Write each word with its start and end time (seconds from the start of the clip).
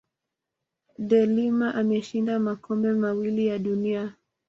de 1.09 1.25
Lima 1.27 1.75
ameshinda 1.75 2.39
makombe 2.39 2.93
mawili 2.93 3.47
ya 3.47 3.59
dunia 3.59 4.15